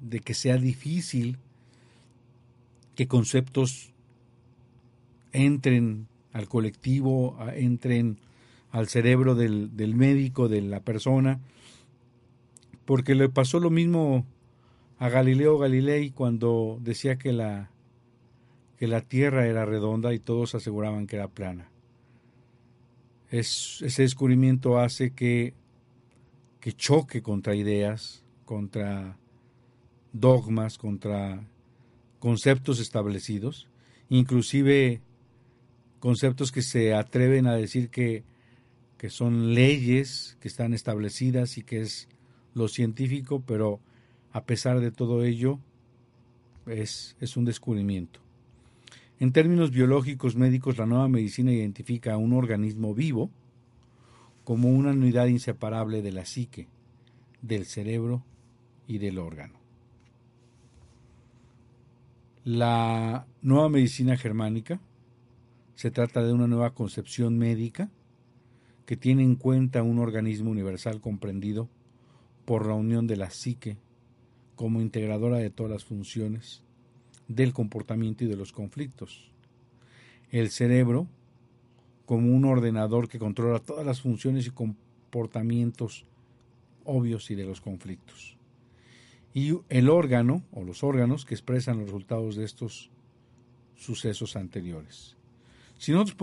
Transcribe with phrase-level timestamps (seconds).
[0.00, 1.38] De que sea difícil
[2.94, 3.92] que conceptos
[5.32, 8.18] entren al colectivo, entren
[8.70, 11.40] al cerebro del, del, médico, de la persona,
[12.84, 14.24] porque le pasó lo mismo
[14.98, 17.70] a Galileo Galilei cuando decía que la,
[18.78, 21.70] que la Tierra era redonda y todos aseguraban que era plana.
[23.30, 25.54] Es, ese descubrimiento hace que,
[26.60, 29.18] que choque contra ideas, contra
[30.12, 31.46] dogmas, contra
[32.18, 33.68] conceptos establecidos,
[34.08, 35.00] inclusive
[36.00, 38.24] conceptos que se atreven a decir que,
[38.96, 42.08] que son leyes que están establecidas y que es
[42.54, 43.80] lo científico, pero
[44.32, 45.58] a pesar de todo ello
[46.66, 48.20] es, es un descubrimiento.
[49.20, 53.30] En términos biológicos médicos, la nueva medicina identifica a un organismo vivo
[54.44, 56.68] como una unidad inseparable de la psique,
[57.42, 58.22] del cerebro
[58.86, 59.57] y del órgano.
[62.44, 64.80] La nueva medicina germánica
[65.74, 67.90] se trata de una nueva concepción médica
[68.86, 71.68] que tiene en cuenta un organismo universal comprendido
[72.44, 73.76] por la unión de la psique
[74.54, 76.62] como integradora de todas las funciones
[77.26, 79.32] del comportamiento y de los conflictos.
[80.30, 81.08] El cerebro
[82.06, 86.06] como un ordenador que controla todas las funciones y comportamientos
[86.84, 88.37] obvios y de los conflictos
[89.38, 92.90] y el órgano o los órganos que expresan los resultados de estos
[93.76, 95.16] sucesos anteriores.
[95.78, 96.16] Si nosotros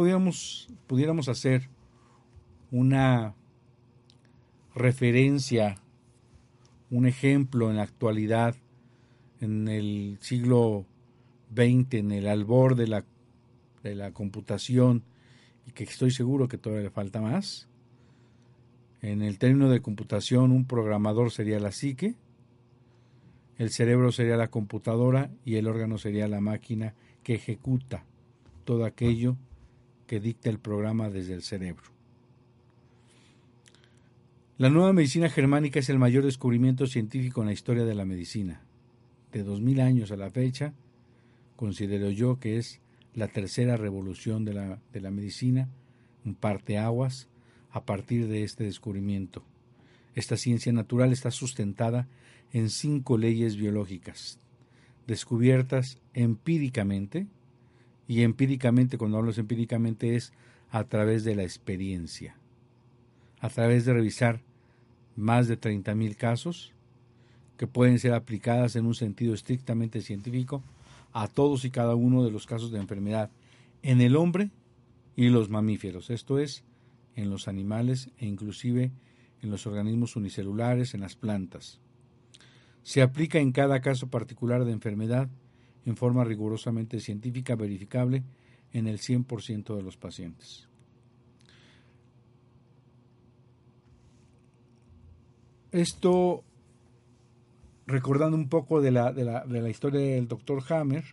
[0.85, 1.69] pudiéramos, hacer
[2.71, 3.33] una
[4.75, 5.77] referencia,
[6.91, 8.53] un ejemplo en la actualidad,
[9.39, 10.85] en el siglo
[11.53, 13.05] XX, en el albor de la,
[13.81, 15.03] de la computación,
[15.65, 17.69] y que estoy seguro que todavía le falta más,
[19.01, 22.15] en el término de computación, un programador sería la psique,
[23.57, 26.93] el cerebro sería la computadora y el órgano sería la máquina
[27.23, 28.05] que ejecuta
[28.65, 29.37] todo aquello
[30.07, 31.95] que dicta el programa desde el cerebro.
[34.57, 38.61] La nueva medicina germánica es el mayor descubrimiento científico en la historia de la medicina.
[39.31, 40.73] De dos mil años a la fecha,
[41.55, 42.79] considero yo que es
[43.13, 45.69] la tercera revolución de la, de la medicina,
[46.23, 47.27] un parteaguas,
[47.71, 49.43] a partir de este descubrimiento.
[50.15, 52.07] Esta ciencia natural está sustentada
[52.51, 54.39] en cinco leyes biológicas,
[55.05, 57.27] descubiertas empíricamente,
[58.07, 60.31] y empíricamente, cuando hablo empíricamente, es
[60.69, 62.37] a través de la experiencia,
[63.39, 64.41] a través de revisar
[65.15, 66.73] más de 30.000 casos
[67.57, 70.63] que pueden ser aplicadas en un sentido estrictamente científico
[71.13, 73.31] a todos y cada uno de los casos de enfermedad
[73.81, 74.49] en el hombre
[75.15, 76.63] y los mamíferos, esto es,
[77.15, 78.91] en los animales e inclusive
[79.45, 81.79] en los organismos unicelulares, en las plantas.
[82.83, 85.29] Se aplica en cada caso particular de enfermedad
[85.85, 88.23] en forma rigurosamente científica verificable
[88.73, 90.67] en el 100% de los pacientes.
[95.71, 96.43] Esto,
[97.85, 101.03] recordando un poco de la, de la, de la historia del doctor Hammer,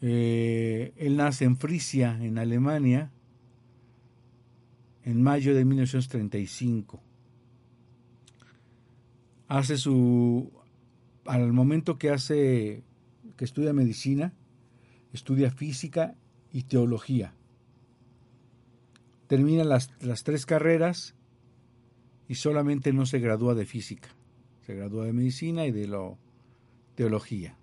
[0.00, 3.13] eh, él nace en Frisia, en Alemania,
[5.04, 7.00] en mayo de 1935.
[9.48, 10.50] Hace su,
[11.26, 12.82] al momento que hace,
[13.36, 14.32] que estudia medicina,
[15.12, 16.14] estudia física
[16.52, 17.34] y teología.
[19.26, 21.14] Termina las, las tres carreras
[22.26, 24.08] y solamente no se gradúa de física.
[24.66, 26.18] Se gradúa de medicina y de lo,
[26.94, 27.58] teología.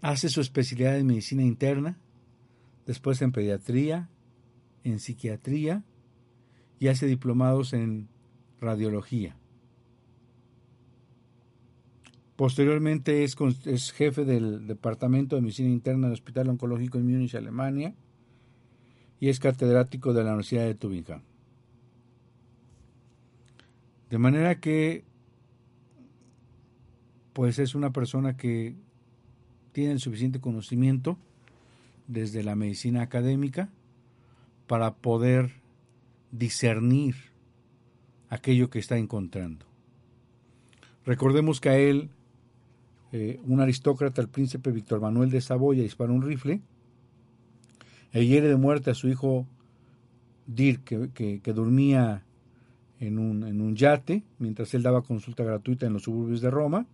[0.00, 1.98] Hace su especialidad en medicina interna,
[2.86, 4.10] después en pediatría,
[4.84, 5.82] en psiquiatría
[6.78, 8.08] y hace diplomados en
[8.60, 9.36] radiología.
[12.36, 17.94] Posteriormente es, es, jefe del Departamento de Medicina Interna del Hospital Oncológico en Múnich, Alemania,
[19.20, 21.22] y es catedrático de la Universidad de Tübingen.
[24.10, 25.04] De manera que,
[27.32, 28.74] pues es una persona que
[29.72, 31.16] tiene el suficiente conocimiento
[32.08, 33.70] desde la medicina académica
[34.66, 35.52] para poder
[36.30, 37.14] discernir
[38.28, 39.66] aquello que está encontrando.
[41.06, 42.10] Recordemos que a él,
[43.12, 46.60] eh, un aristócrata, el príncipe Víctor Manuel de Saboya, dispara un rifle
[48.12, 49.46] e hiere de muerte a su hijo
[50.46, 52.24] Dirk, que, que dormía
[53.00, 56.86] en un, en un yate, mientras él daba consulta gratuita en los suburbios de Roma,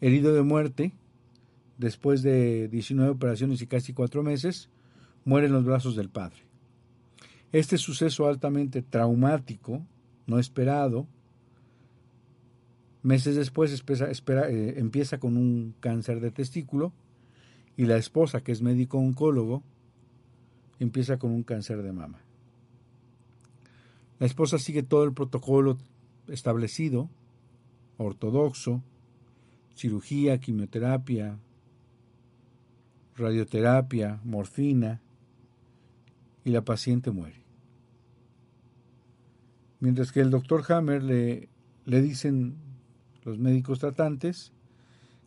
[0.00, 0.92] herido de muerte,
[1.78, 4.68] después de 19 operaciones y casi cuatro meses,
[5.24, 6.49] muere en los brazos del padre.
[7.52, 9.82] Este suceso altamente traumático,
[10.26, 11.06] no esperado,
[13.02, 16.92] meses después eh, empieza con un cáncer de testículo
[17.76, 19.62] y la esposa, que es médico oncólogo,
[20.78, 22.20] empieza con un cáncer de mama.
[24.20, 25.78] La esposa sigue todo el protocolo
[26.28, 27.08] establecido,
[27.96, 28.82] ortodoxo,
[29.74, 31.38] cirugía, quimioterapia,
[33.16, 35.00] radioterapia, morfina,
[36.44, 37.39] y la paciente muere.
[39.80, 41.48] Mientras que el doctor Hammer le,
[41.86, 42.56] le dicen
[43.24, 44.52] los médicos tratantes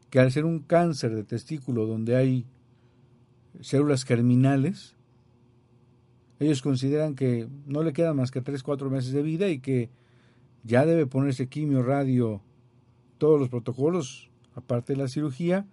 [0.10, 2.46] que al ser un cáncer de testículo donde hay
[3.62, 4.96] células germinales,
[6.40, 9.90] ellos consideran que no le quedan más que 3-4 meses de vida y que
[10.64, 12.42] ya debe ponerse quimio, radio,
[13.18, 15.66] todos los protocolos, aparte de la cirugía,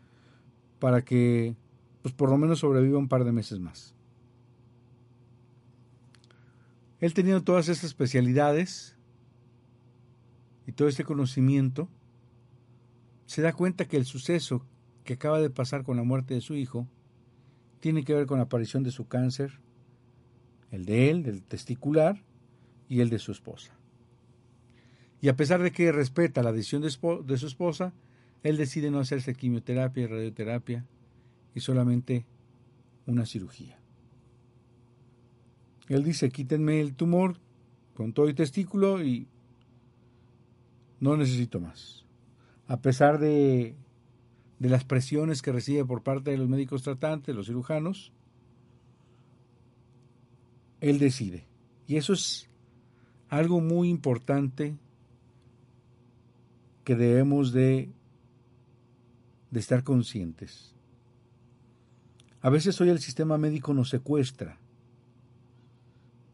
[0.79, 1.55] para que
[2.03, 3.95] pues por lo menos sobreviva un par de meses más.
[7.01, 8.97] Él teniendo todas estas especialidades
[10.67, 11.89] y todo este conocimiento,
[13.27, 14.67] se da cuenta que el suceso
[15.05, 16.87] que acaba de pasar con la muerte de su hijo
[17.81, 19.61] tiene que ver con la aparición de su cáncer
[20.71, 22.23] el de él, del testicular,
[22.89, 23.73] y el de su esposa.
[25.21, 27.95] Y a pesar de que respeta la decisión de, su esposa,
[28.43, 30.87] él decide no hacerse quimioterapia y radioterapia
[31.55, 32.27] y solamente
[33.07, 33.80] una cirugía.
[35.91, 37.37] Él dice, quítenme el tumor
[37.95, 39.27] con todo el testículo y
[41.01, 42.05] no necesito más.
[42.69, 43.75] A pesar de,
[44.61, 48.13] de las presiones que recibe por parte de los médicos tratantes, los cirujanos,
[50.81, 51.45] él decide.
[51.89, 52.49] Y eso es
[53.29, 54.77] algo muy importante
[56.85, 57.91] que debemos de,
[59.51, 60.73] de estar conscientes.
[62.43, 64.60] A veces hoy el sistema médico nos secuestra.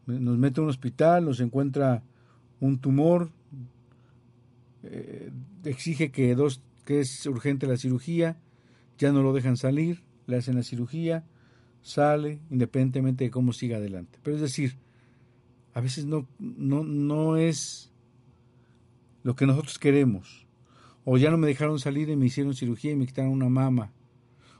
[0.07, 2.03] Nos mete a un hospital, nos encuentra
[2.59, 3.29] un tumor,
[4.83, 5.31] eh,
[5.65, 8.37] exige que, dos, que es urgente la cirugía,
[8.97, 11.25] ya no lo dejan salir, le hacen la cirugía,
[11.81, 14.19] sale, independientemente de cómo siga adelante.
[14.23, 14.77] Pero es decir,
[15.73, 17.91] a veces no, no, no es
[19.23, 20.47] lo que nosotros queremos.
[21.03, 23.91] O ya no me dejaron salir y me hicieron cirugía y me quitaron una mama.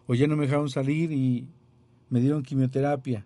[0.05, 1.47] O ya no me dejaron salir y
[2.09, 3.25] me dieron quimioterapia.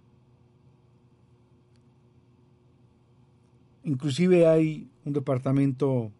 [3.83, 6.11] Inclusive hay un departamento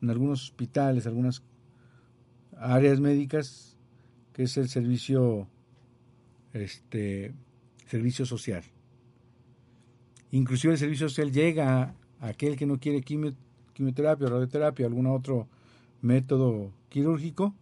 [0.00, 1.42] en algunos hospitales, algunas
[2.58, 3.76] áreas médicas,
[4.32, 5.48] que es el servicio
[6.52, 7.32] este,
[7.86, 8.62] servicio social.
[10.30, 15.48] Inclusive el servicio social llega a aquel que no quiere quimioterapia, radioterapia, algún otro
[16.00, 17.54] método quirúrgico,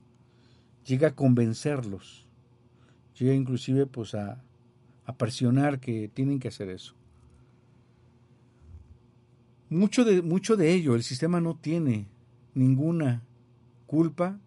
[0.86, 2.26] llega a convencerlos,
[3.18, 4.42] llega inclusive pues a,
[5.04, 6.94] a presionar que tienen que hacer eso.
[9.70, 12.06] Mucho de, mucho de ello, el sistema no tiene
[12.54, 13.22] ninguna
[13.86, 14.38] culpa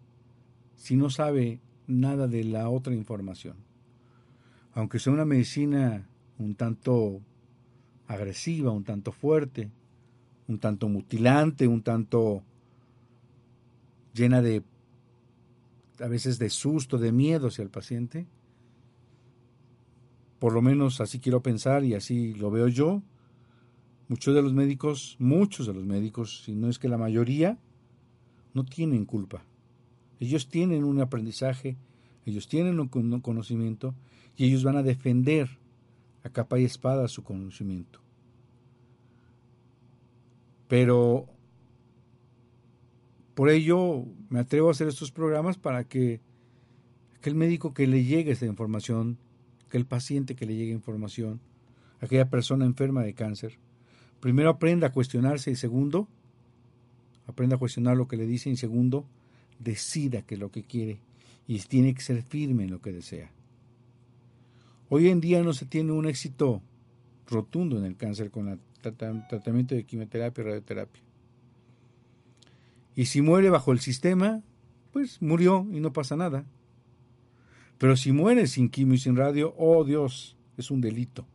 [0.76, 3.56] si no sabe nada de la otra información.
[4.74, 6.06] Aunque sea una medicina
[6.38, 7.22] un tanto
[8.06, 9.70] agresiva, un tanto fuerte,
[10.46, 12.42] un tanto mutilante, un tanto
[14.12, 14.62] llena de,
[16.00, 18.26] a veces de susto, de miedo hacia el paciente.
[20.38, 23.02] Por lo menos así quiero pensar y así lo veo yo.
[24.08, 27.58] Muchos de los médicos, muchos de los médicos, si no es que la mayoría,
[28.52, 29.44] no tienen culpa.
[30.20, 31.76] Ellos tienen un aprendizaje,
[32.26, 33.94] ellos tienen un conocimiento
[34.36, 35.58] y ellos van a defender
[36.22, 38.00] a capa y espada su conocimiento.
[40.68, 41.26] Pero
[43.34, 46.20] por ello me atrevo a hacer estos programas para que
[47.16, 49.18] aquel médico que le llegue esta información,
[49.68, 51.40] que el paciente que le llegue información,
[52.00, 53.58] aquella persona enferma de cáncer,
[54.24, 56.08] primero aprenda a cuestionarse y segundo,
[57.26, 59.04] aprenda a cuestionar lo que le dice y segundo,
[59.58, 60.98] decida que es lo que quiere
[61.46, 63.30] y tiene que ser firme en lo que desea.
[64.88, 66.62] Hoy en día no se tiene un éxito
[67.26, 71.02] rotundo en el cáncer con el tratamiento de quimioterapia y radioterapia.
[72.96, 74.40] Y si muere bajo el sistema,
[74.90, 76.46] pues murió y no pasa nada.
[77.76, 81.26] Pero si muere sin quimio y sin radio, oh Dios, es un delito.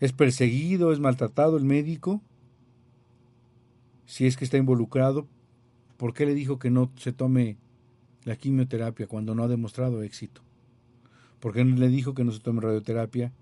[0.00, 2.20] Es perseguido, es maltratado el médico.
[4.04, 5.26] Si es que está involucrado,
[5.96, 7.56] ¿por qué le dijo que no se tome
[8.24, 10.42] la quimioterapia cuando no ha demostrado éxito?
[11.40, 13.32] ¿Por qué le dijo que no se tome radioterapia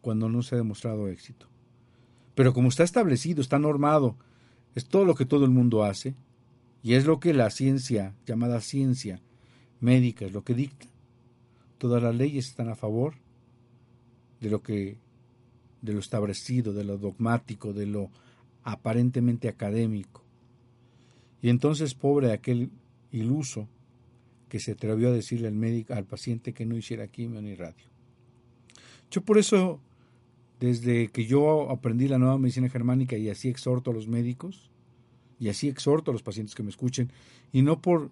[0.00, 1.46] cuando no se ha demostrado éxito?
[2.34, 4.16] Pero como está establecido, está normado,
[4.74, 6.14] es todo lo que todo el mundo hace,
[6.82, 9.20] y es lo que la ciencia, llamada ciencia
[9.80, 10.86] médica, es lo que dicta.
[11.78, 13.14] Todas las leyes están a favor
[14.40, 14.98] de lo que
[15.82, 18.10] de lo establecido, de lo dogmático, de lo
[18.62, 20.22] aparentemente académico.
[21.42, 22.70] Y entonces, pobre aquel
[23.10, 23.68] iluso
[24.48, 27.86] que se atrevió a decirle al médico, al paciente que no hiciera quimio ni radio.
[29.10, 29.80] Yo por eso
[30.60, 34.70] desde que yo aprendí la nueva medicina germánica y así exhorto a los médicos
[35.40, 37.10] y así exhorto a los pacientes que me escuchen
[37.52, 38.10] y no por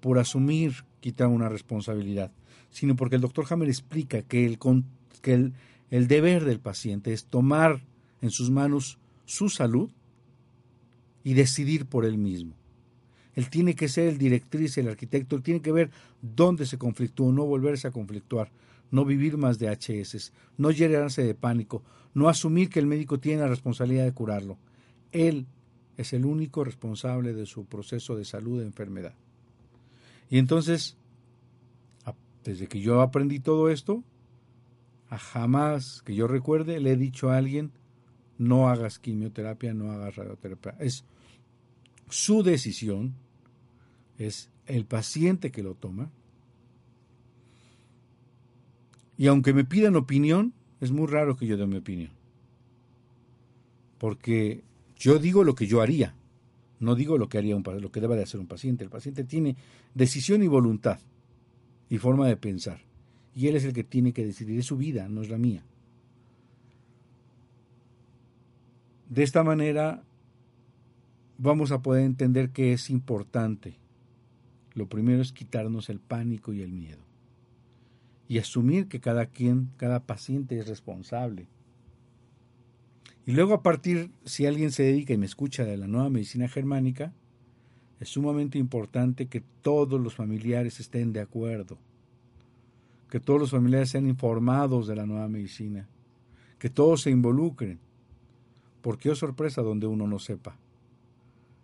[0.00, 2.30] por asumir quitar una responsabilidad,
[2.70, 4.58] sino porque el doctor Hammer explica que el,
[5.20, 5.52] que el,
[5.90, 7.82] el deber del paciente es tomar
[8.20, 9.90] en sus manos su salud
[11.22, 12.54] y decidir por él mismo.
[13.34, 15.90] Él tiene que ser el directriz, el arquitecto, él tiene que ver
[16.22, 18.50] dónde se conflictúa, no volverse a conflictuar,
[18.90, 21.82] no vivir más de HS, no llenarse de pánico,
[22.14, 24.56] no asumir que el médico tiene la responsabilidad de curarlo.
[25.12, 25.46] Él
[25.96, 29.14] es el único responsable de su proceso de salud de enfermedad.
[30.30, 30.96] Y entonces,
[32.44, 34.02] desde que yo aprendí todo esto,
[35.10, 37.72] jamás que yo recuerde le he dicho a alguien,
[38.38, 40.76] no hagas quimioterapia, no hagas radioterapia.
[40.78, 41.04] Es
[42.08, 43.14] su decisión,
[44.18, 46.10] es el paciente que lo toma,
[49.18, 52.10] y aunque me pidan opinión, es muy raro que yo dé mi opinión.
[53.98, 54.62] Porque
[54.96, 56.14] yo digo lo que yo haría,
[56.80, 58.84] no digo lo que haría un lo que debe de hacer un paciente.
[58.84, 59.56] El paciente tiene
[59.94, 60.98] decisión y voluntad
[61.88, 62.82] y forma de pensar.
[63.36, 65.62] Y él es el que tiene que decidir, es su vida, no es la mía.
[69.08, 70.02] De esta manera
[71.38, 73.76] vamos a poder entender que es importante.
[74.74, 77.06] Lo primero es quitarnos el pánico y el miedo
[78.28, 81.46] y asumir que cada quien, cada paciente es responsable.
[83.24, 86.48] Y luego a partir, si alguien se dedica y me escucha de la nueva medicina
[86.48, 87.12] germánica,
[88.00, 91.78] es sumamente importante que todos los familiares estén de acuerdo,
[93.10, 95.88] que todos los familiares sean informados de la nueva medicina,
[96.58, 97.78] que todos se involucren,
[98.82, 100.56] porque es oh sorpresa donde uno no sepa.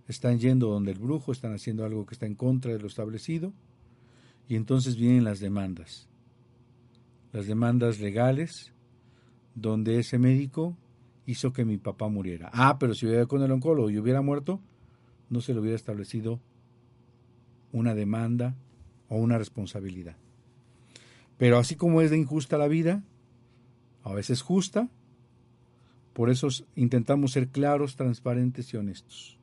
[0.08, 3.52] Están yendo donde el brujo, están haciendo algo que está en contra de lo establecido,
[4.48, 6.08] y entonces vienen las demandas
[7.32, 8.72] las demandas legales
[9.54, 10.76] donde ese médico
[11.26, 12.50] hizo que mi papá muriera.
[12.52, 14.60] Ah, pero si hubiera con el oncólogo y hubiera muerto,
[15.30, 16.40] no se le hubiera establecido
[17.72, 18.54] una demanda
[19.08, 20.16] o una responsabilidad.
[21.42, 23.02] Pero así como es de injusta la vida,
[24.04, 24.88] a veces justa,
[26.12, 26.46] por eso
[26.76, 29.40] intentamos ser claros, transparentes y honestos.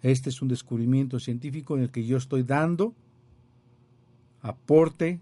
[0.00, 2.94] Este es un descubrimiento científico en el que yo estoy dando
[4.40, 5.20] aporte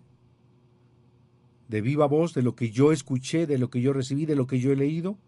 [1.67, 4.47] de viva voz de lo que yo escuché, de lo que yo recibí, de lo
[4.47, 5.19] que yo he leído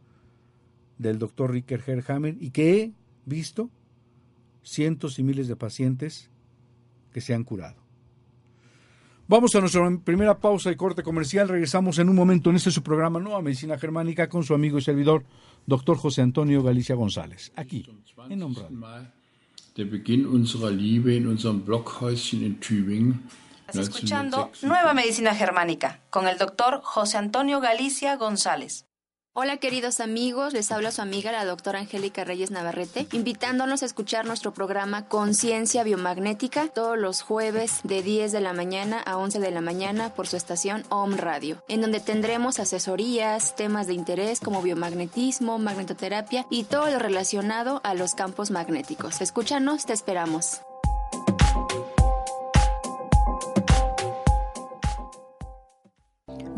[0.98, 2.92] del doctor Ricker Herhammer y que he
[3.24, 3.70] visto
[4.62, 6.30] cientos y miles de pacientes
[7.12, 7.85] que se han curado.
[9.28, 11.48] Vamos a nuestra primera pausa y corte comercial.
[11.48, 14.82] Regresamos en un momento en este su programa Nueva Medicina Germánica con su amigo y
[14.82, 15.24] servidor,
[15.66, 17.84] doctor José Antonio Galicia González, aquí
[18.30, 18.68] en Nombrado.
[19.74, 23.24] Der Beginn unserer Liebe in unserem Blockhäuschen in Tübingen.
[23.66, 28.86] Estás escuchando Nueva Medicina Germánica con el doctor José Antonio Galicia González.
[29.38, 34.24] Hola queridos amigos, les habla su amiga la doctora Angélica Reyes Navarrete, invitándonos a escuchar
[34.24, 39.50] nuestro programa Conciencia Biomagnética todos los jueves de 10 de la mañana a 11 de
[39.50, 44.62] la mañana por su estación OM Radio, en donde tendremos asesorías, temas de interés como
[44.62, 49.20] biomagnetismo, magnetoterapia y todo lo relacionado a los campos magnéticos.
[49.20, 50.62] Escúchanos, te esperamos.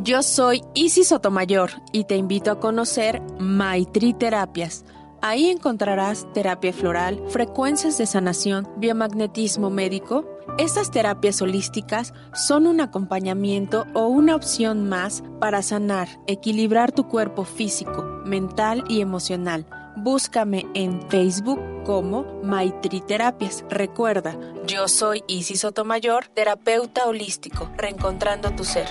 [0.01, 4.85] Yo soy Isis Sotomayor y te invito a conocer Maitri Terapias.
[5.23, 10.25] Ahí encontrarás terapia floral, frecuencias de sanación, biomagnetismo médico.
[10.57, 17.45] Estas terapias holísticas son un acompañamiento o una opción más para sanar, equilibrar tu cuerpo
[17.45, 19.67] físico, mental y emocional.
[19.97, 23.65] Búscame en Facebook como Maitri Terapias.
[23.69, 28.87] Recuerda, yo soy Isis Sotomayor, terapeuta holístico, reencontrando tu ser.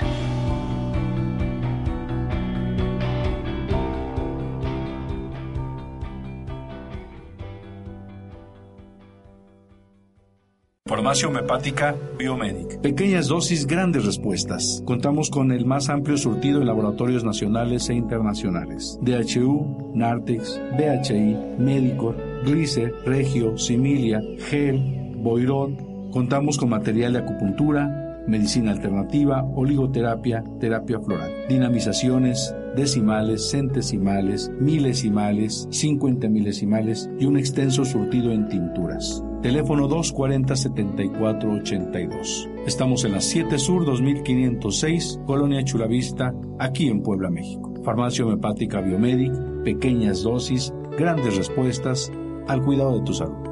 [11.08, 12.82] Farmacia homeopática Biomedic.
[12.82, 14.84] Pequeñas dosis, grandes respuestas.
[14.84, 19.00] Contamos con el más amplio surtido en laboratorios nacionales e internacionales.
[19.02, 26.12] DHU, Nartex, BHI, Medicor, Glicer, Regio, Similia, Gel, Boirón.
[26.12, 36.28] Contamos con material de acupuntura, medicina alternativa, oligoterapia, terapia floral, dinamizaciones, decimales, centesimales, milesimales, cincuenta
[36.28, 39.24] milesimales y un extenso surtido en tinturas.
[39.42, 42.66] Teléfono 240-7482.
[42.66, 47.72] Estamos en la 7 Sur 2506, Colonia Chulavista, aquí en Puebla, México.
[47.84, 49.32] Farmacia Homeopática Biomedic,
[49.64, 52.12] pequeñas dosis, grandes respuestas
[52.48, 53.48] al cuidado de tu salud.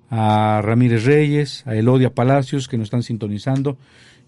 [0.09, 3.77] a Ramírez Reyes, a Elodia Palacios que nos están sintonizando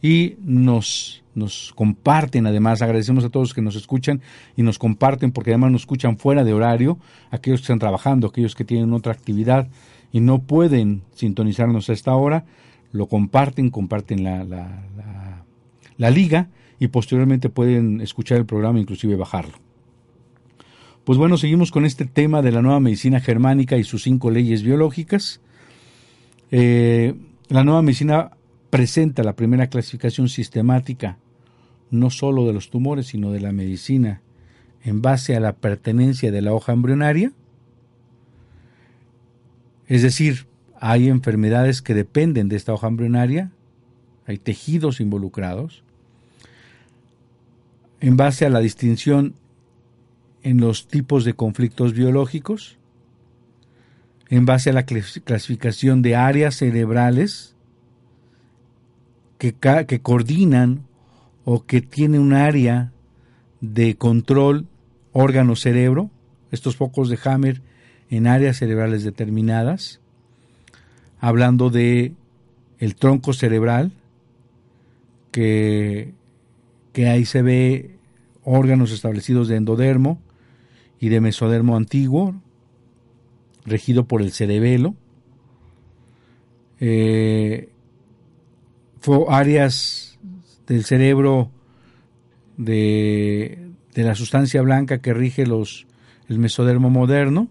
[0.04, 4.22] y nos, nos comparten además, agradecemos a todos que nos escuchan
[4.58, 7.00] y nos comparten porque además nos escuchan fuera de horario,
[7.32, 9.70] aquellos que están trabajando, aquellos que tienen otra actividad
[10.12, 12.44] y no pueden sintonizarnos a esta hora,
[12.92, 15.46] lo comparten, comparten la, la, la,
[15.98, 19.54] la liga y posteriormente pueden escuchar el programa, inclusive bajarlo.
[21.06, 24.64] Pues bueno, seguimos con este tema de la nueva medicina germánica y sus cinco leyes
[24.64, 25.40] biológicas.
[26.52, 27.14] Eh,
[27.48, 28.32] la nueva medicina
[28.74, 31.20] presenta la primera clasificación sistemática,
[31.92, 34.22] no solo de los tumores, sino de la medicina,
[34.84, 37.32] en base a la pertenencia de la hoja embrionaria.
[39.86, 40.48] Es decir,
[40.80, 43.52] hay enfermedades que dependen de esta hoja embrionaria,
[44.26, 45.84] hay tejidos involucrados,
[48.02, 49.36] en base a la distinción
[50.42, 52.80] en los tipos de conflictos biológicos,
[54.30, 57.53] en base a la clasificación de áreas cerebrales
[59.52, 60.86] que, coordinan
[61.44, 62.92] o que tienen un área
[63.62, 64.68] de control
[65.12, 66.10] órgano-cerebro,
[66.52, 67.62] estos focos de Hammer
[68.10, 70.00] en áreas cerebrales determinadas,
[71.20, 72.14] hablando de
[72.80, 73.92] el tronco cerebral,
[75.32, 76.14] que,
[76.94, 77.98] que ahí se ve
[78.44, 80.20] órganos establecidos de endodermo,
[81.04, 82.34] y de mesodermo antiguo,
[83.66, 84.96] regido por el cerebelo.
[86.80, 87.73] Eh,
[89.30, 90.18] áreas
[90.68, 91.52] del cerebro
[92.58, 95.88] de, de, la sustancia blanca que rige los,
[96.30, 97.50] el mesodermo moderno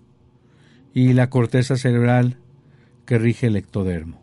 [0.94, 2.38] y la corteza cerebral
[3.04, 4.20] que rige el ectodermo.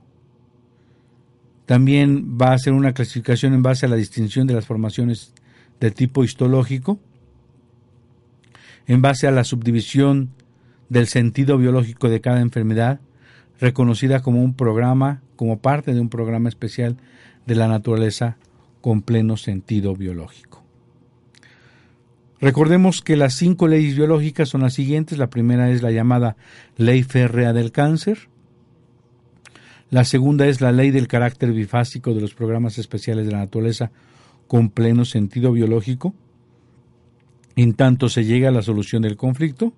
[1.66, 5.34] También va a hacer una clasificación en base a la distinción de las formaciones
[5.80, 7.00] de tipo histológico,
[8.88, 10.32] en base a la subdivisión
[10.90, 13.00] del sentido biológico de cada enfermedad,
[13.60, 16.98] reconocida como un programa, como parte de un programa especial
[17.46, 18.38] de la naturaleza
[18.82, 20.64] con pleno sentido biológico.
[22.42, 25.18] Recordemos que las cinco leyes biológicas son las siguientes.
[25.18, 26.38] La primera es la llamada
[26.78, 28.30] ley férrea del cáncer.
[29.90, 33.92] La segunda es la ley del carácter bifásico de los programas especiales de la naturaleza
[34.48, 36.14] con pleno sentido biológico.
[37.56, 39.74] En tanto se llega a la solución del conflicto.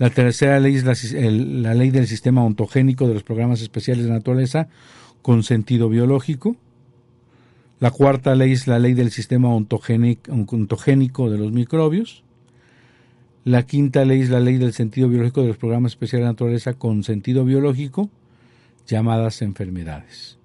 [0.00, 4.16] La tercera ley es la, ley del sistema ontogénico de los programas especiales de la
[4.16, 4.66] naturaleza
[5.20, 6.56] con sentido biológico.
[7.80, 12.24] La cuarta ley es la ley del sistema ontogénico de los microbios.
[13.44, 16.32] La quinta ley es la ley del sentido biológico de los programas especiales de la
[16.32, 18.08] naturaleza con sentido biológico,
[18.86, 20.38] llamadas enfermedades.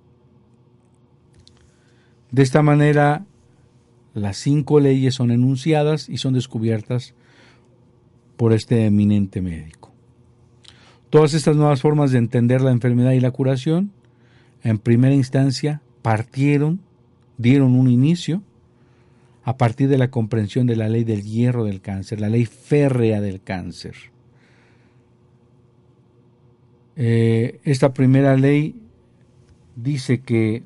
[2.30, 3.24] De esta manera,
[4.14, 7.14] las cinco leyes son enunciadas y son descubiertas
[8.38, 9.92] por este eminente médico.
[11.10, 13.92] Todas estas nuevas formas de entender la enfermedad y la curación,
[14.64, 16.82] en primera instancia, partieron
[17.38, 18.42] dieron un inicio
[19.44, 23.22] a partir de la comprensión de la ley del hierro del cáncer, la ley férrea
[23.22, 23.96] del cáncer.
[26.96, 28.82] Eh, esta primera ley
[29.76, 30.64] dice que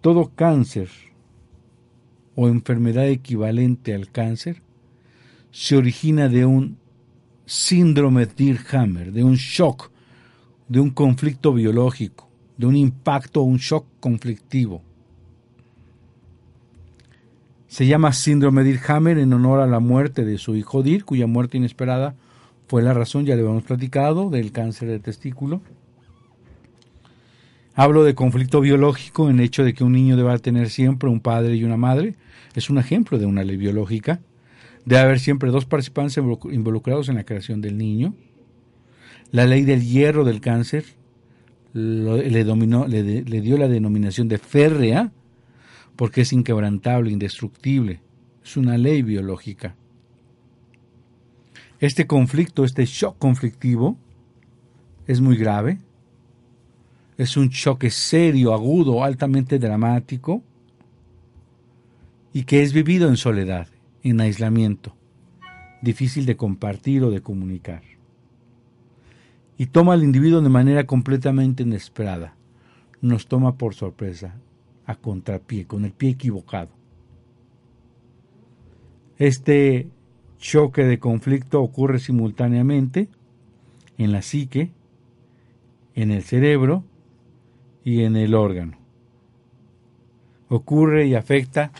[0.00, 0.88] todo cáncer
[2.34, 4.63] o enfermedad equivalente al cáncer
[5.54, 6.78] se origina de un
[7.46, 9.92] síndrome Dirhammer, de un shock,
[10.66, 14.82] de un conflicto biológico, de un impacto o un shock conflictivo.
[17.68, 21.56] Se llama síndrome Dirhammer en honor a la muerte de su hijo Dir, cuya muerte
[21.56, 22.16] inesperada
[22.66, 25.60] fue la razón, ya le habíamos platicado, del cáncer de testículo.
[27.76, 31.20] Hablo de conflicto biológico en el hecho de que un niño deba tener siempre un
[31.20, 32.16] padre y una madre.
[32.56, 34.20] Es un ejemplo de una ley biológica.
[34.84, 38.14] Debe haber siempre dos participantes involucrados en la creación del niño.
[39.30, 40.84] La ley del hierro del cáncer
[41.72, 45.10] le, dominó, le dio la denominación de férrea
[45.96, 48.00] porque es inquebrantable, indestructible.
[48.44, 49.74] Es una ley biológica.
[51.80, 53.96] Este conflicto, este shock conflictivo,
[55.06, 55.78] es muy grave.
[57.16, 60.42] Es un choque serio, agudo, altamente dramático
[62.32, 63.68] y que es vivido en soledad,
[64.04, 64.94] en aislamiento,
[65.82, 67.82] difícil de compartir o de comunicar.
[69.56, 72.34] Y toma al individuo de manera completamente inesperada.
[73.00, 74.36] Nos toma por sorpresa,
[74.86, 76.70] a contrapié, con el pie equivocado.
[79.16, 79.88] Este
[80.38, 83.08] choque de conflicto ocurre simultáneamente
[83.96, 84.72] en la psique,
[85.94, 86.84] en el cerebro
[87.84, 88.76] y en el órgano.
[90.48, 91.70] Ocurre y afecta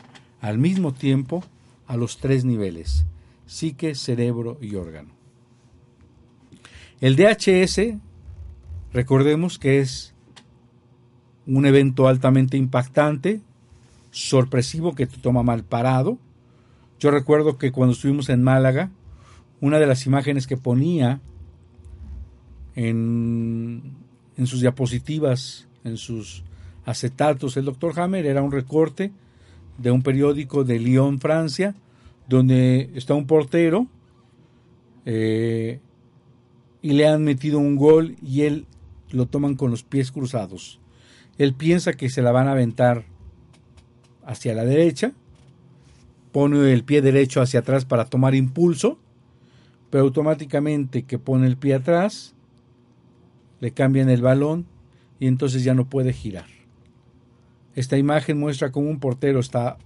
[0.40, 1.44] al mismo tiempo
[1.86, 3.06] a los tres niveles,
[3.46, 5.10] psique, cerebro y órgano.
[7.00, 7.98] El DHS,
[8.92, 10.14] recordemos que es
[11.46, 13.42] un evento altamente impactante,
[14.10, 16.18] sorpresivo que te toma mal parado.
[16.98, 18.90] Yo recuerdo que cuando estuvimos en Málaga,
[19.60, 21.20] una de las imágenes que ponía
[22.76, 23.82] en,
[24.36, 26.44] en sus diapositivas, en sus
[26.86, 29.12] acetatos, el doctor Hammer era un recorte
[29.78, 31.74] de un periódico de Lyon, Francia,
[32.28, 33.86] donde está un portero
[35.04, 35.80] eh,
[36.80, 38.66] y le han metido un gol y él
[39.10, 40.80] lo toman con los pies cruzados.
[41.38, 43.04] Él piensa que se la van a aventar
[44.24, 45.12] hacia la derecha,
[46.32, 48.98] pone el pie derecho hacia atrás para tomar impulso,
[49.90, 52.34] pero automáticamente que pone el pie atrás,
[53.60, 54.66] le cambian el balón
[55.20, 56.53] y entonces ya no puede girar.
[57.74, 59.76] Esta imagen muestra cómo un portero está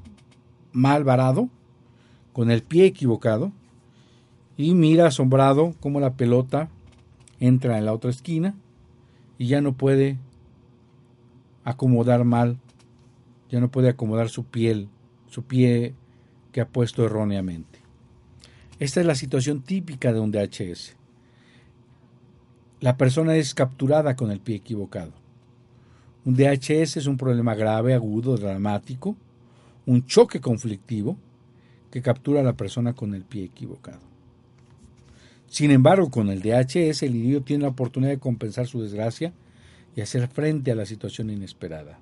[0.73, 1.49] mal varado,
[2.33, 3.53] con el pie equivocado,
[4.57, 6.69] y mira asombrado cómo la pelota
[7.41, 8.55] entra en la otra esquina
[9.39, 10.19] y ya no puede
[11.65, 12.59] acomodar mal,
[13.51, 14.89] ya no puede acomodar su piel,
[15.29, 15.95] su pie
[16.53, 17.79] que ha puesto erróneamente.
[18.79, 20.97] Esta es la situación típica de un DHS.
[22.81, 25.13] La persona es capturada con el pie equivocado.
[26.29, 29.17] Un DHS es un problema grave, agudo, dramático,
[29.87, 31.17] un choque conflictivo
[31.91, 34.01] que captura a la persona con el pie equivocado.
[35.49, 39.33] Sin embargo, con el DHS el individuo tiene la oportunidad de compensar su desgracia
[39.97, 41.99] y hacer frente a la situación inesperada.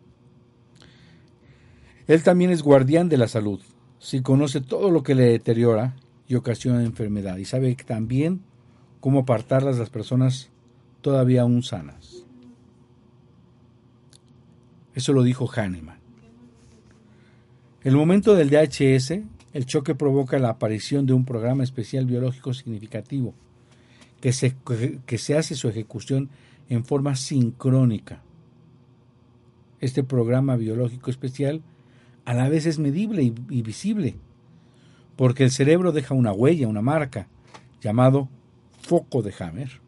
[2.09, 3.61] Él también es guardián de la salud,
[4.01, 5.95] si conoce todo lo que le deteriora
[6.27, 8.41] y ocasiona enfermedad y sabe también
[8.99, 10.49] cómo apartarlas las personas
[11.01, 12.16] todavía aún sanas.
[14.97, 15.99] Eso lo dijo Hahnemann.
[17.85, 19.21] El momento del DHS,
[19.53, 23.35] el choque provoca la aparición de un programa especial biológico significativo,
[24.23, 24.57] que se,
[25.05, 26.31] que se hace su ejecución
[26.71, 28.23] en forma sincrónica.
[29.81, 31.61] Este programa biológico especial
[32.25, 34.17] a la vez es medible y, y visible,
[35.15, 37.29] porque el cerebro deja una huella, una marca,
[37.83, 38.31] llamado
[38.81, 39.83] foco de Hammer.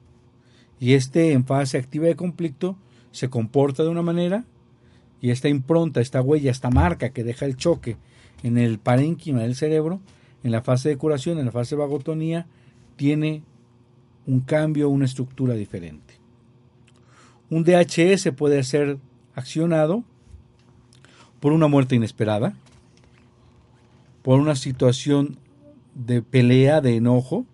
[0.78, 2.76] Y este en fase activa de conflicto
[3.10, 4.44] se comporta de una manera
[5.20, 7.96] y esta impronta, esta huella, esta marca que deja el choque
[8.42, 10.00] en el parénquima del cerebro,
[10.42, 12.46] en la fase de curación, en la fase de vagotonía,
[12.96, 13.42] tiene
[14.26, 16.14] un cambio, una estructura diferente.
[17.50, 18.98] Un DHS puede ser
[19.34, 20.04] accionado
[21.40, 22.54] por una muerte inesperada,
[24.22, 25.38] por una situación
[25.94, 27.46] de pelea, de enojo,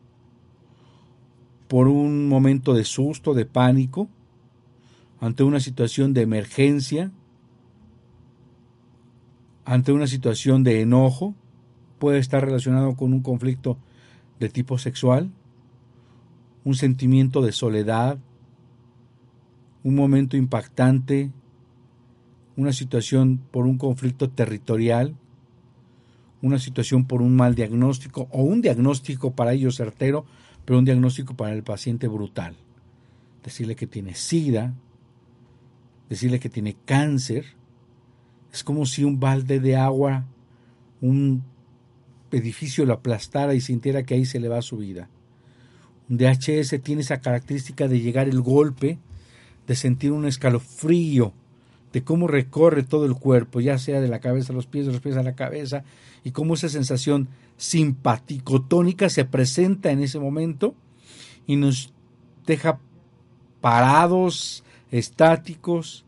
[1.69, 4.09] por un momento de susto, de pánico,
[5.21, 7.11] ante una situación de emergencia,
[9.65, 11.35] ante una situación de enojo,
[11.99, 13.79] puede estar relacionado con un conflicto
[14.39, 15.31] de tipo sexual,
[16.65, 18.19] un sentimiento de soledad,
[19.83, 21.31] un momento impactante,
[22.57, 25.15] una situación por un conflicto territorial,
[26.43, 30.25] una situación por un mal diagnóstico o un diagnóstico para ellos certero,
[30.65, 32.55] pero un diagnóstico para el paciente brutal.
[33.43, 34.75] Decirle que tiene sida,
[36.09, 37.47] decirle que tiene cáncer,
[38.55, 40.25] es como si un balde de agua,
[41.01, 41.43] un
[42.31, 45.09] edificio lo aplastara y sintiera que ahí se le va su vida.
[46.09, 49.01] Un DHS tiene esa característica de llegar el golpe,
[49.67, 51.33] de sentir un escalofrío,
[51.93, 54.93] de cómo recorre todo el cuerpo, ya sea de la cabeza a los pies, de
[54.93, 55.83] los pies a la cabeza,
[56.23, 60.77] y cómo esa sensación simpaticotónica se presenta en ese momento
[61.45, 61.93] y nos
[62.47, 62.79] deja
[63.61, 64.63] parados,
[64.93, 66.05] estáticos,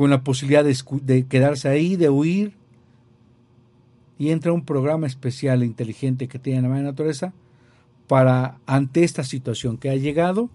[0.00, 2.54] con la posibilidad de, quedarse ahí, de huir,
[4.16, 7.34] y entra un programa especial e inteligente que tiene la madre naturaleza
[8.06, 10.48] para, ante esta situación que ha llegado,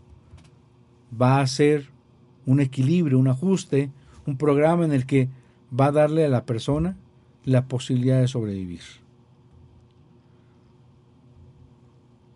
[1.22, 1.92] va a ser
[2.48, 3.92] un equilibrio, un ajuste,
[4.26, 5.30] un programa en el que
[5.80, 6.98] va a darle a la persona
[7.44, 8.82] la posibilidad de sobrevivir.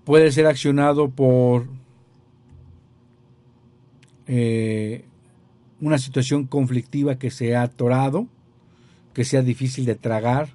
[0.04, 1.66] Puede ser accionado por
[4.28, 5.09] eh,
[5.82, 8.28] una situación conflictiva que se ha atorado,
[9.14, 10.50] que sea difícil de tragar,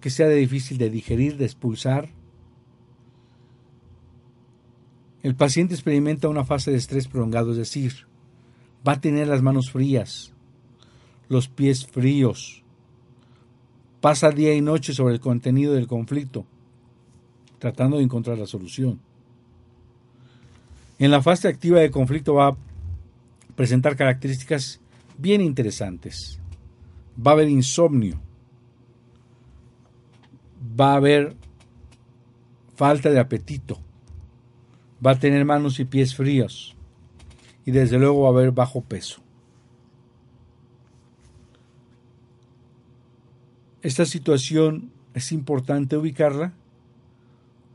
[0.00, 2.08] que sea difícil de digerir, de expulsar.
[5.22, 8.06] El paciente experimenta una fase de estrés prolongado, es decir,
[8.86, 10.32] va a tener las manos frías,
[11.28, 12.62] los pies fríos,
[14.00, 16.44] pasa día y noche sobre el contenido del conflicto,
[17.60, 19.00] tratando de encontrar la solución.
[20.98, 22.56] En la fase activa de conflicto va a
[23.62, 24.80] presentar características
[25.16, 26.40] bien interesantes.
[27.16, 28.20] Va a haber insomnio,
[30.80, 31.36] va a haber
[32.74, 33.78] falta de apetito,
[35.00, 36.74] va a tener manos y pies fríos
[37.64, 39.22] y desde luego va a haber bajo peso.
[43.80, 46.52] Esta situación es importante ubicarla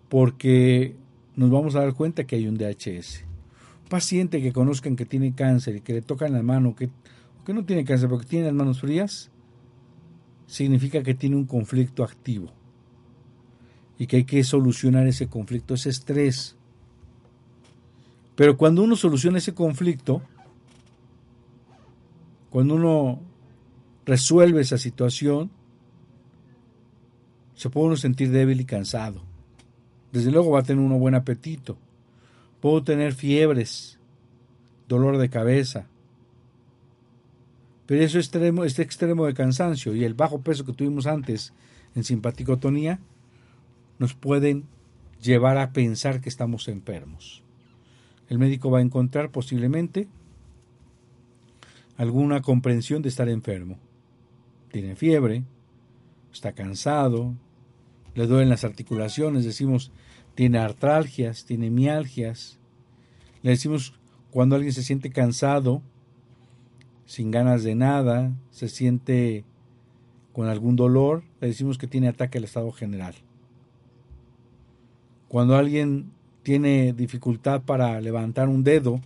[0.10, 0.98] porque
[1.38, 3.27] nos vamos a dar cuenta que hay un DHS
[3.88, 6.90] paciente que conozcan que tiene cáncer y que le tocan la mano, que,
[7.46, 9.30] que no tiene cáncer, porque tiene las manos frías,
[10.46, 12.52] significa que tiene un conflicto activo
[13.98, 16.56] y que hay que solucionar ese conflicto, ese estrés.
[18.36, 20.22] Pero cuando uno soluciona ese conflicto,
[22.50, 23.20] cuando uno
[24.06, 25.50] resuelve esa situación,
[27.56, 29.24] se puede uno sentir débil y cansado.
[30.12, 31.78] Desde luego va a tener un buen apetito
[32.68, 33.98] Puedo tener fiebres,
[34.90, 35.88] dolor de cabeza.
[37.86, 41.54] Pero eso extremo, este extremo de cansancio y el bajo peso que tuvimos antes
[41.96, 43.00] en simpaticotonía
[44.00, 44.66] nos pueden
[45.22, 47.42] llevar a pensar que estamos enfermos.
[48.28, 50.10] El médico va a encontrar posiblemente
[51.96, 53.80] alguna comprensión de estar enfermo.
[54.74, 55.46] Tiene fiebre,
[56.34, 57.34] está cansado,
[58.14, 59.90] le duelen las articulaciones, decimos
[60.38, 62.57] tiene artralgias, tiene mialgias.
[63.44, 63.94] Le decimos
[64.32, 65.82] cuando alguien se siente cansado,
[67.06, 69.46] sin ganas de nada, se siente
[70.34, 73.16] con algún dolor, le decimos que tiene ataque al estado general.
[75.28, 76.12] Cuando alguien
[76.44, 79.02] tiene dificultad para levantar un dedo,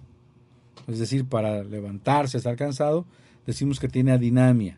[0.88, 3.06] es decir, para levantarse, estar cansado,
[3.46, 4.78] decimos que tiene adinamia.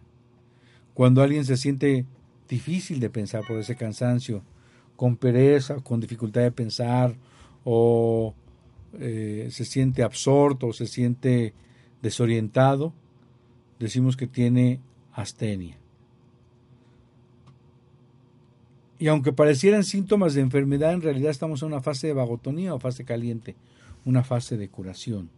[0.94, 2.06] Cuando alguien se siente
[2.48, 4.44] difícil de pensar por ese cansancio,
[4.96, 7.16] con pereza, con dificultad de pensar
[7.64, 8.36] o,
[9.00, 11.54] eh, se siente absorto o se siente
[12.02, 12.94] desorientado,
[13.80, 14.80] decimos que tiene
[15.14, 15.78] astenia.
[19.00, 22.80] Y aunque parecieran síntomas de enfermedad, en realidad estamos en una fase de vagotonía o
[22.80, 23.56] fase caliente,
[24.06, 25.30] una fase de curación.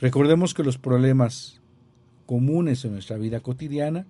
[0.00, 1.60] Recordemos que los problemas
[2.26, 4.06] comunes en nuestra vida cotidiana,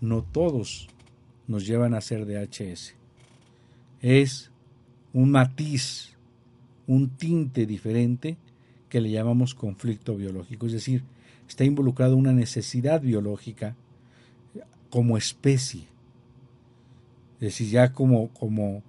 [0.00, 0.88] no todos
[1.46, 2.94] nos llevan a ser DHS.
[4.00, 4.50] Es
[5.12, 6.16] un matiz,
[6.86, 8.36] un tinte diferente
[8.88, 11.04] que le llamamos conflicto biológico, es decir,
[11.48, 13.76] está involucrado una necesidad biológica
[14.90, 15.82] como especie.
[17.34, 18.82] Es decir, ya como, como,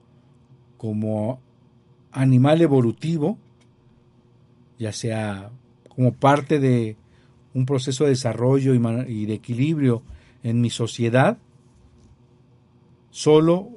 [0.77, 1.39] como
[2.11, 3.37] animal evolutivo,
[4.77, 5.51] ya sea
[5.87, 6.97] como parte de
[7.53, 8.73] un proceso de desarrollo
[9.07, 10.03] y de equilibrio
[10.43, 11.37] en mi sociedad,
[13.11, 13.69] solo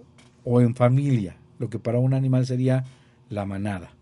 [0.44, 2.84] o en familia, lo que para un animal sería
[3.28, 3.95] la manada.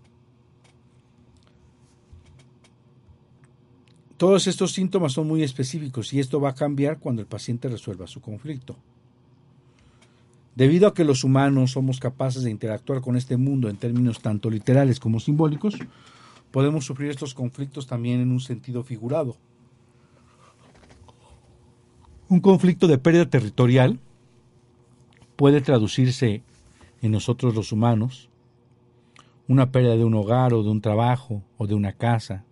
[4.25, 8.07] Todos estos síntomas son muy específicos y esto va a cambiar cuando el paciente resuelva
[8.07, 8.75] su conflicto.
[10.55, 14.49] Debido a que los humanos somos capaces de interactuar con este mundo en términos tanto
[14.49, 15.75] literales como simbólicos,
[16.51, 19.37] podemos sufrir estos conflictos también en un sentido figurado.
[22.31, 24.01] Un conflicto de pérdida territorial
[25.37, 26.43] puede traducirse
[27.03, 28.31] en nosotros los humanos,
[29.49, 32.47] una pérdida de un hogar o de un trabajo o de una casa.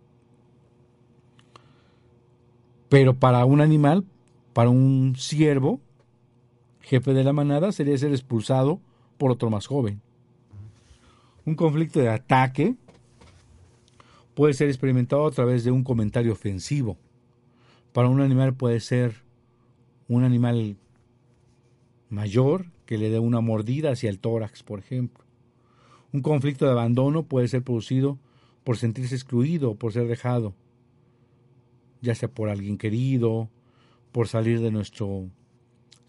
[2.92, 4.04] Pero para un animal,
[4.52, 5.80] para un ciervo,
[6.82, 8.82] jefe de la manada, sería ser expulsado
[9.16, 10.02] por otro más joven.
[11.46, 12.76] Un conflicto de ataque
[14.34, 16.98] puede ser experimentado a través de un comentario ofensivo.
[17.94, 19.22] Para un animal puede ser
[20.06, 20.76] un animal
[22.10, 25.24] mayor que le dé una mordida hacia el tórax, por ejemplo.
[26.12, 28.18] Un conflicto de abandono puede ser producido
[28.64, 30.52] por sentirse excluido, por ser dejado,
[32.02, 33.48] ya sea por alguien querido,
[34.10, 35.30] por salir de nuestro,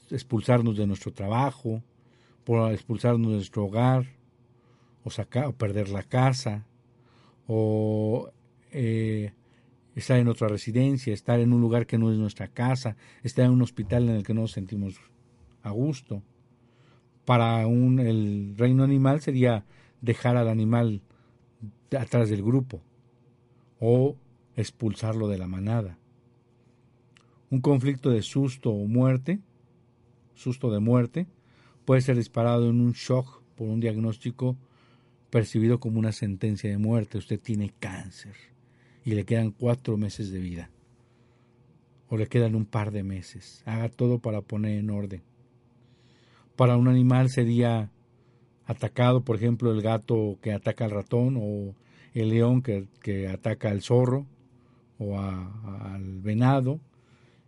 [0.09, 1.81] expulsarnos de nuestro trabajo,
[2.43, 4.07] por expulsarnos de nuestro hogar,
[5.03, 6.65] o, sacar, o perder la casa,
[7.47, 8.29] o
[8.71, 9.31] eh,
[9.95, 13.51] estar en otra residencia, estar en un lugar que no es nuestra casa, estar en
[13.51, 14.99] un hospital en el que no nos sentimos
[15.61, 16.23] a gusto.
[17.25, 19.65] Para un, el reino animal sería
[20.01, 21.01] dejar al animal
[21.97, 22.81] atrás del grupo
[23.79, 24.17] o
[24.55, 25.97] expulsarlo de la manada.
[27.49, 29.39] Un conflicto de susto o muerte,
[30.33, 31.27] susto de muerte,
[31.85, 34.57] puede ser disparado en un shock por un diagnóstico
[35.29, 37.17] percibido como una sentencia de muerte.
[37.17, 38.35] Usted tiene cáncer
[39.05, 40.69] y le quedan cuatro meses de vida.
[42.09, 43.63] O le quedan un par de meses.
[43.65, 45.23] Haga todo para poner en orden.
[46.55, 47.89] Para un animal sería
[48.65, 51.75] atacado, por ejemplo, el gato que ataca al ratón o
[52.13, 54.27] el león que, ataca al zorro
[54.97, 56.79] o al venado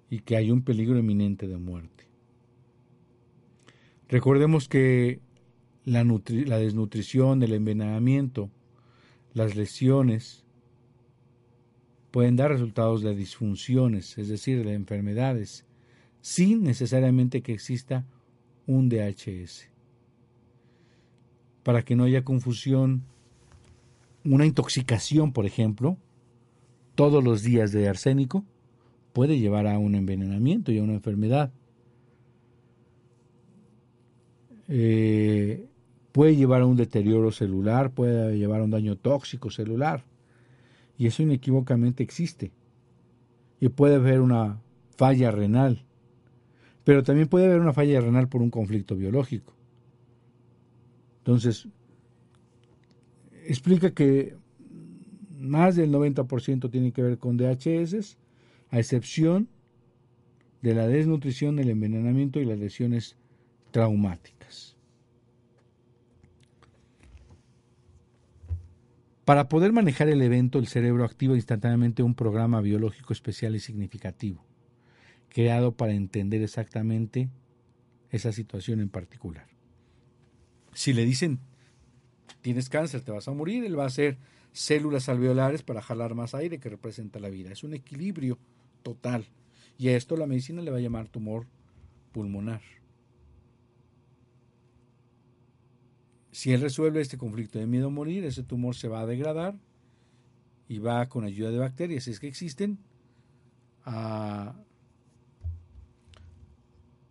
[0.09, 2.05] y que hay un peligro inminente de muerte.
[4.07, 5.19] Recordemos que
[5.83, 8.49] la, la desnutrición, el envenenamiento,
[9.33, 10.43] las lesiones,
[12.11, 15.65] pueden dar resultados de disfunciones, es decir, de enfermedades,
[16.21, 18.05] sin necesariamente que exista
[18.67, 19.69] un DHS.
[21.63, 23.03] Para que no haya confusión,
[24.23, 25.97] una intoxicación, por ejemplo,
[26.95, 28.43] todos los días de arsénico,
[29.13, 31.51] puede llevar a un envenenamiento y a una enfermedad.
[34.67, 35.67] Eh,
[36.11, 40.03] puede llevar a un deterioro celular, puede llevar a un daño tóxico celular.
[40.97, 42.51] Y eso inequívocamente existe.
[43.59, 44.61] Y puede haber una
[44.95, 45.83] falla renal.
[46.83, 49.53] Pero también puede haber una falla renal por un conflicto biológico.
[51.19, 51.67] Entonces,
[53.47, 54.35] explica que
[55.45, 58.17] más del 90% tiene que ver con DHS,
[58.69, 59.47] a excepción
[60.61, 63.15] de la desnutrición, el envenenamiento y las lesiones
[63.71, 64.75] traumáticas.
[69.25, 74.45] Para poder manejar el evento, el cerebro activa instantáneamente un programa biológico especial y significativo,
[75.29, 77.29] creado para entender exactamente
[78.11, 79.47] esa situación en particular.
[80.73, 81.39] Si le dicen,
[82.41, 84.17] tienes cáncer, te vas a morir, él va a hacer
[84.55, 87.51] células alveolares para jalar más aire que representa la vida.
[87.51, 88.39] Es un equilibrio
[88.83, 89.27] total.
[89.77, 91.45] Y a esto la medicina le va a llamar tumor
[92.13, 92.61] pulmonar.
[96.31, 99.57] Si él resuelve este conflicto de miedo a morir, ese tumor se va a degradar
[100.69, 102.79] y va con ayuda de bacterias, si es que existen,
[103.83, 104.55] a,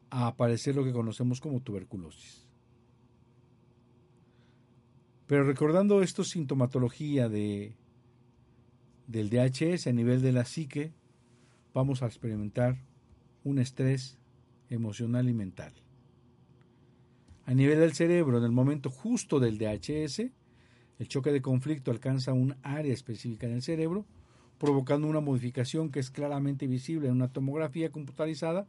[0.09, 2.44] a aparecer lo que conocemos como tuberculosis.
[5.27, 7.77] Pero recordando esto sintomatología de,
[9.07, 10.93] del DHS a nivel de la psique,
[11.73, 12.77] vamos a experimentar
[13.43, 14.19] un estrés
[14.69, 15.73] emocional y mental.
[17.47, 20.31] A nivel del cerebro, en el momento justo del DHS,
[20.99, 24.07] el choque de conflicto alcanza un área específica en el cerebro,
[24.59, 28.67] provocando una modificación que es claramente visible en una tomografía computarizada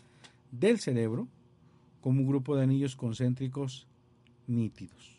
[0.51, 1.27] del cerebro
[2.01, 3.87] como un grupo de anillos concéntricos
[4.47, 5.14] nítidos.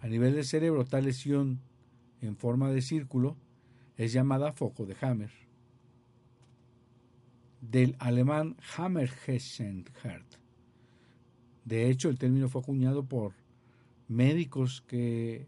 [0.00, 1.60] A nivel del cerebro, tal lesión
[2.22, 3.36] en forma de círculo
[3.96, 5.30] es llamada foco de Hammer.
[7.60, 10.24] Del alemán Hammerhessenherd.
[11.64, 13.32] De hecho, el término fue acuñado por
[14.08, 15.46] médicos que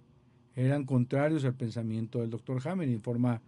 [0.54, 3.40] eran contrarios al pensamiento del doctor Hammer en forma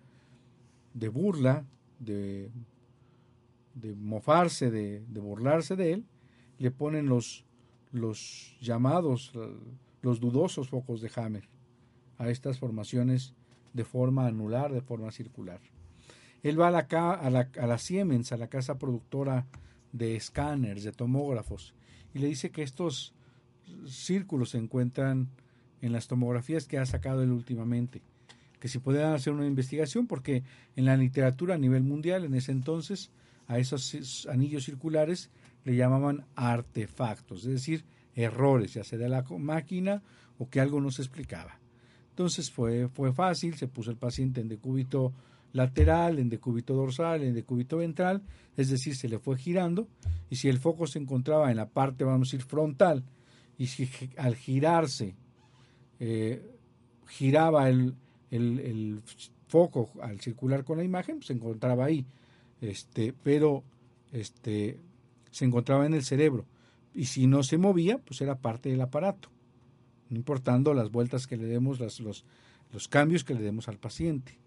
[0.94, 1.66] de burla,
[1.98, 2.50] de,
[3.74, 6.04] de mofarse, de, de, burlarse de él,
[6.58, 7.44] le ponen los,
[7.92, 9.32] los llamados,
[10.04, 11.48] los dudosos focos de Hammer
[12.18, 13.32] a estas formaciones
[13.72, 15.60] de forma anular, de forma circular.
[16.42, 19.46] Él va a la, a la, a la Siemens, a la casa productora
[19.92, 21.74] de escáneres, de tomógrafos,
[22.12, 23.14] y le dice que estos
[23.86, 25.30] círculos se encuentran
[25.80, 28.02] en las tomografías que ha sacado él últimamente,
[28.60, 30.42] que si pueden hacer una investigación, porque
[30.76, 33.10] en la literatura a nivel mundial, en ese entonces,
[33.46, 35.30] a esos anillos circulares
[35.64, 37.84] le llamaban artefactos, es decir,
[38.14, 40.02] errores, ya sea de la máquina
[40.38, 41.58] o que algo no se explicaba.
[42.10, 45.12] Entonces fue, fue fácil, se puso el paciente en decúbito
[45.52, 48.22] lateral, en decúbito dorsal, en decúbito ventral,
[48.56, 49.88] es decir, se le fue girando,
[50.28, 53.04] y si el foco se encontraba en la parte, vamos a decir, frontal,
[53.56, 55.14] y si al girarse
[56.00, 56.42] eh,
[57.06, 57.94] giraba el,
[58.30, 59.00] el,
[59.46, 62.04] foco al circular con la imagen, pues se encontraba ahí,
[62.60, 63.62] este, pero
[64.12, 64.80] este,
[65.30, 66.46] se encontraba en el cerebro,
[66.94, 69.28] y si no se movía, pues era parte del aparato,
[70.10, 72.24] no importando las vueltas que le demos, los,
[72.72, 74.38] los cambios que le demos al paciente.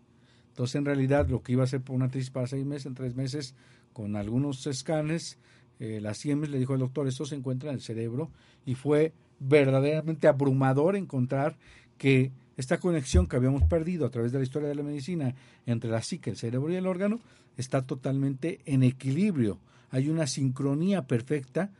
[0.49, 2.95] Entonces, en realidad, lo que iba a ser por una crisis para seis meses, en
[2.95, 3.53] tres meses,
[3.93, 5.37] con algunos escanes,
[5.79, 8.31] eh, la le dijo al doctor, esto se encuentra en el cerebro,
[8.65, 11.57] y fue verdaderamente abrumador encontrar
[11.97, 15.35] que esta conexión que habíamos perdido a través de la historia de la medicina
[15.67, 17.19] entre la psique, el cerebro y el órgano,
[17.55, 19.59] está totalmente en equilibrio.
[19.91, 21.71] Hay una sincronía perfecta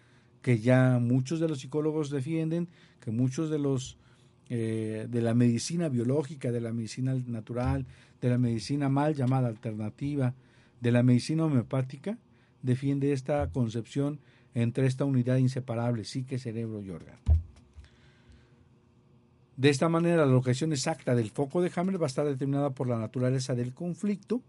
[0.48, 2.70] que ya muchos de los psicólogos defienden,
[3.02, 3.98] que muchos de los
[4.48, 7.86] eh, de la medicina biológica, de la medicina natural,
[8.22, 10.36] de la medicina mal llamada alternativa,
[10.80, 12.18] de la medicina homeopática,
[12.62, 14.22] defiende esta concepción
[14.54, 17.20] entre esta unidad inseparable, psique, cerebro y órgano.
[19.58, 22.88] De esta manera, la locación exacta del foco de Hammer va a estar determinada por
[22.88, 24.42] la naturaleza del conflicto.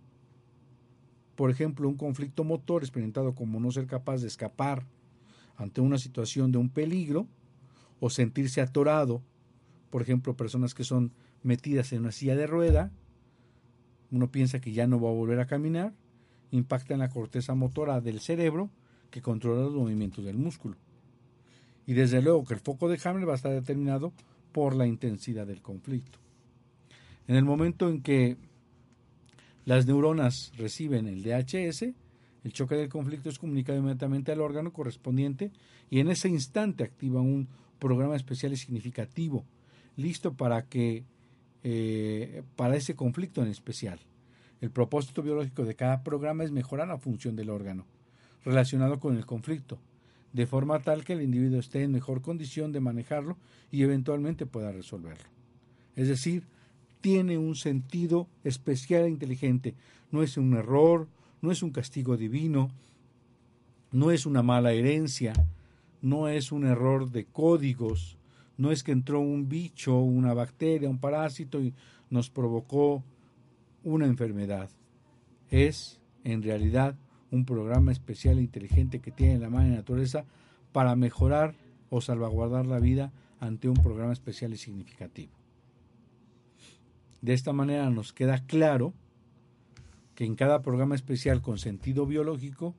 [1.34, 4.84] Por ejemplo, un conflicto motor experimentado como no ser capaz de escapar
[5.58, 7.26] ante una situación de un peligro
[8.00, 9.22] o sentirse atorado,
[9.90, 12.92] por ejemplo, personas que son metidas en una silla de rueda,
[14.10, 15.92] uno piensa que ya no va a volver a caminar,
[16.52, 18.70] impacta en la corteza motora del cerebro
[19.10, 20.76] que controla los movimientos del músculo.
[21.86, 24.12] Y desde luego que el foco de Hammer va a estar determinado
[24.52, 26.18] por la intensidad del conflicto.
[27.26, 28.36] En el momento en que
[29.64, 31.94] las neuronas reciben el DHS,
[32.44, 35.50] el choque del conflicto es comunicado inmediatamente al órgano correspondiente
[35.90, 39.44] y en ese instante activa un programa especial y significativo,
[39.96, 41.04] listo para que
[41.64, 43.98] eh, para ese conflicto en especial.
[44.60, 47.86] El propósito biológico de cada programa es mejorar la función del órgano
[48.44, 49.78] relacionado con el conflicto,
[50.32, 53.36] de forma tal que el individuo esté en mejor condición de manejarlo
[53.70, 55.28] y eventualmente pueda resolverlo.
[55.96, 56.44] Es decir,
[57.00, 59.74] tiene un sentido especial e inteligente.
[60.10, 61.08] No es un error,
[61.40, 62.70] no es un castigo divino,
[63.92, 65.32] no es una mala herencia,
[66.02, 68.16] no es un error de códigos,
[68.56, 71.72] no es que entró un bicho, una bacteria, un parásito y
[72.10, 73.02] nos provocó
[73.84, 74.68] una enfermedad.
[75.50, 76.96] Es, en realidad,
[77.30, 80.24] un programa especial e inteligente que tiene la madre naturaleza
[80.72, 81.54] para mejorar
[81.90, 85.32] o salvaguardar la vida ante un programa especial y significativo.
[87.20, 88.92] De esta manera nos queda claro
[90.18, 92.74] que en cada programa especial con sentido biológico,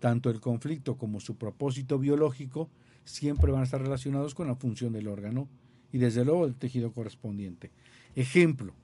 [0.00, 2.68] tanto el conflicto como su propósito biológico
[3.04, 5.48] siempre van a estar relacionados con la función del órgano
[5.92, 7.70] y desde luego el tejido correspondiente.
[8.14, 8.74] Ejemplo,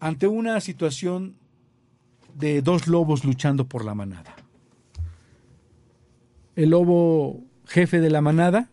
[0.00, 1.36] ante una situación
[2.34, 4.34] de dos lobos luchando por la manada.
[6.56, 8.68] El lobo jefe de la manada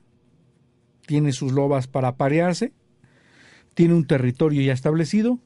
[1.05, 2.73] tiene sus lobas para parearse,
[3.75, 5.37] tiene un territorio ya establecido,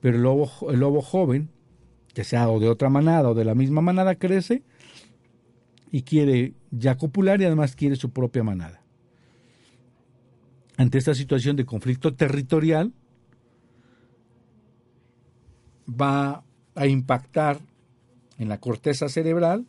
[0.00, 0.22] pero el
[0.80, 1.50] lobo, joven,
[2.12, 4.62] que sea o de otra manada o de la misma manada, crece
[5.92, 8.82] y quiere ya copular y además quiere su propia manada.
[10.78, 12.92] Ante esta situación de conflicto territorial,
[15.88, 16.42] va
[16.74, 17.60] a impactar
[18.38, 19.66] en la corteza cerebral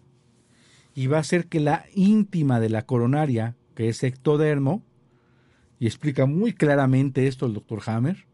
[0.96, 4.84] y va a hacer que la íntima de la coronaria, que es ectodermo,
[5.80, 8.26] y explica muy claramente esto el doctor Hammer,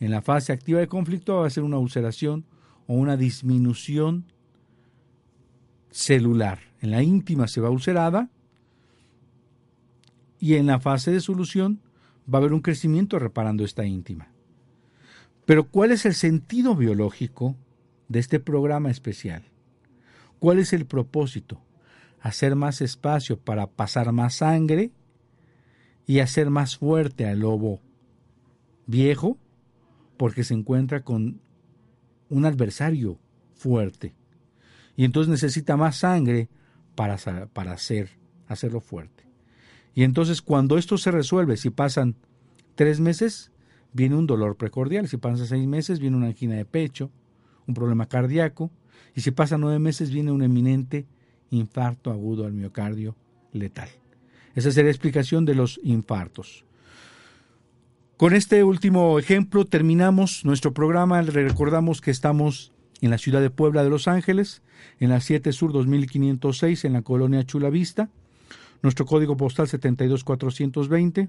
[0.00, 2.44] en la fase activa de conflicto va a ser una ulceración
[2.86, 4.24] o una disminución
[5.90, 6.60] celular.
[6.80, 8.30] En la íntima se va ulcerada
[10.38, 11.80] y en la fase de solución
[12.32, 14.28] va a haber un crecimiento reparando esta íntima.
[15.44, 17.56] Pero ¿cuál es el sentido biológico
[18.08, 19.44] de este programa especial?
[20.38, 21.60] ¿Cuál es el propósito?
[22.20, 24.92] Hacer más espacio para pasar más sangre
[26.08, 27.82] y hacer más fuerte al lobo
[28.86, 29.36] viejo
[30.16, 31.42] porque se encuentra con
[32.30, 33.18] un adversario
[33.54, 34.14] fuerte.
[34.96, 36.48] Y entonces necesita más sangre
[36.94, 37.18] para,
[37.52, 38.08] para hacer,
[38.48, 39.24] hacerlo fuerte.
[39.94, 42.16] Y entonces cuando esto se resuelve, si pasan
[42.74, 43.52] tres meses,
[43.92, 47.12] viene un dolor precordial, si pasan seis meses viene una angina de pecho,
[47.66, 48.70] un problema cardíaco,
[49.14, 51.06] y si pasan nueve meses viene un eminente
[51.50, 53.14] infarto agudo al miocardio
[53.52, 53.90] letal.
[54.54, 56.64] Esa sería la explicación de los infartos.
[58.16, 61.22] Con este último ejemplo terminamos nuestro programa.
[61.22, 64.62] Le recordamos que estamos en la ciudad de Puebla de Los Ángeles,
[64.98, 68.10] en la 7 Sur 2506, en la colonia Chula Vista.
[68.82, 71.28] Nuestro código postal 72420.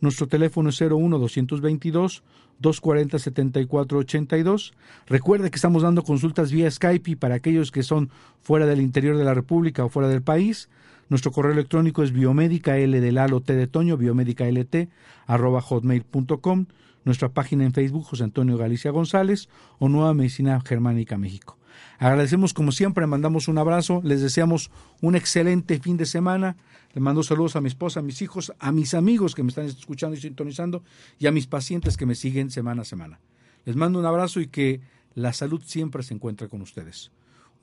[0.00, 2.22] Nuestro teléfono es 01 222
[2.58, 4.74] 240 7482.
[5.06, 8.10] Recuerde que estamos dando consultas vía Skype y para aquellos que son
[8.42, 10.68] fuera del interior de la República o fuera del país.
[11.08, 14.88] Nuestro correo electrónico es biomédica L de Lalo T de Toño, biomédica LT,
[15.26, 16.66] hotmail.com.
[17.04, 19.48] Nuestra página en Facebook, José Antonio Galicia González,
[19.78, 21.58] o Nueva Medicina Germánica México.
[21.98, 26.56] Agradecemos como siempre, mandamos un abrazo, les deseamos un excelente fin de semana.
[26.94, 29.66] Le mando saludos a mi esposa, a mis hijos, a mis amigos que me están
[29.66, 30.82] escuchando y sintonizando
[31.18, 33.20] y a mis pacientes que me siguen semana a semana.
[33.64, 34.80] Les mando un abrazo y que
[35.14, 37.10] la salud siempre se encuentre con ustedes.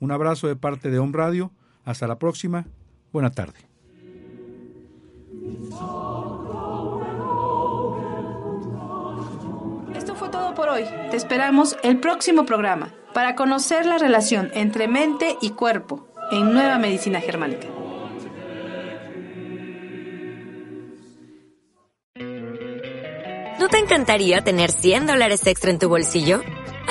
[0.00, 1.52] Un abrazo de parte de Home Radio.
[1.84, 2.66] Hasta la próxima.
[3.12, 3.58] Buena tarde.
[9.94, 10.84] Esto fue todo por hoy.
[11.10, 16.78] Te esperamos el próximo programa para conocer la relación entre mente y cuerpo en Nueva
[16.78, 17.68] Medicina Germánica.
[23.58, 26.40] ¿No te encantaría tener 100 dólares extra en tu bolsillo?